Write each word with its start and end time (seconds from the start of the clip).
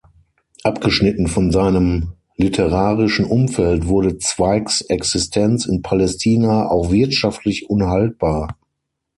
Abgeschnitten 0.63 1.27
von 1.27 1.51
seinem 1.51 2.13
literarischen 2.35 3.23
Umfeld 3.23 3.85
wurde 3.87 4.17
Zweigs 4.17 4.81
Existenz 4.81 5.67
in 5.67 5.83
Palästina 5.83 6.69
auch 6.71 6.89
wirtschaftlich 6.91 7.69
unhaltbar. 7.69 8.57